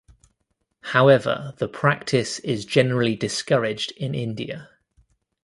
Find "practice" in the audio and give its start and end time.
1.67-2.39